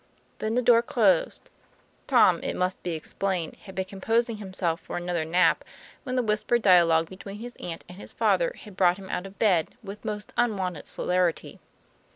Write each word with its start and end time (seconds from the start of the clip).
Then 0.39 0.55
the 0.55 0.63
door 0.63 0.81
closed. 0.81 1.51
Tom, 2.07 2.41
it 2.43 2.55
must 2.55 2.81
be 2.81 2.93
explained, 2.93 3.55
had 3.65 3.75
been 3.75 3.85
composing 3.85 4.37
himself 4.37 4.79
for 4.79 4.97
another 4.97 5.23
nap, 5.25 5.63
when 6.01 6.15
the 6.15 6.23
whispered 6.23 6.63
dialogue 6.63 7.07
between 7.07 7.37
his 7.37 7.55
aunt 7.57 7.83
and 7.87 7.99
his 7.99 8.11
father 8.11 8.51
had 8.61 8.75
brought 8.75 8.97
him 8.97 9.11
out 9.11 9.27
of 9.27 9.37
bed 9.37 9.75
with 9.83 10.03
most 10.03 10.33
un 10.35 10.57
wonted 10.57 10.87
celerity. 10.87 11.59